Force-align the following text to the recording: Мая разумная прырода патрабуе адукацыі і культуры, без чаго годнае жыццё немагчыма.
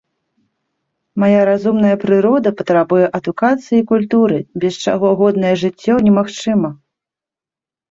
Мая 1.23 1.41
разумная 1.49 1.91
прырода 2.03 2.49
патрабуе 2.63 3.05
адукацыі 3.19 3.77
і 3.81 3.83
культуры, 3.93 4.41
без 4.65 4.73
чаго 4.89 5.07
годнае 5.23 5.55
жыццё 5.67 5.93
немагчыма. 6.09 6.69